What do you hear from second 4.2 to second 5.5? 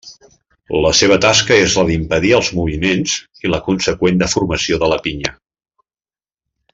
deformació de la pinya.